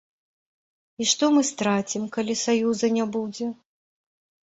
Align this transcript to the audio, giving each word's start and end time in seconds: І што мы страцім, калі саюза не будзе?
І 1.03 1.05
што 1.11 1.25
мы 1.35 1.43
страцім, 1.49 2.07
калі 2.15 2.33
саюза 2.45 2.89
не 2.97 3.05
будзе? 3.17 3.51